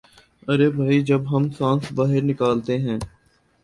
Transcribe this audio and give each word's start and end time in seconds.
ارے 0.47 0.69
بھئی 0.69 1.01
جب 1.01 1.21
ہم 1.31 1.49
سانس 1.51 1.91
باہر 1.95 2.21
نکالتے 2.23 2.77
ہیں 2.79 2.97